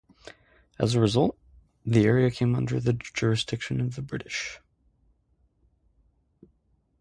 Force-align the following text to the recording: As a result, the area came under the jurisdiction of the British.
As 0.79 0.95
a 0.95 0.99
result, 0.99 1.37
the 1.85 2.05
area 2.05 2.31
came 2.31 2.55
under 2.55 2.79
the 2.79 2.93
jurisdiction 2.93 3.79
of 3.79 3.93
the 3.93 4.01
British. 4.01 4.59